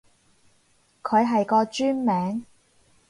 [1.03, 2.47] 佢係個專名